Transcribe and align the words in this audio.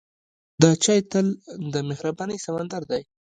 د 0.61 0.63
چای 0.83 0.99
تل 1.11 1.27
د 1.73 1.75
مهربانۍ 1.89 2.37
سمندر 2.45 2.81
دی. 2.91 3.01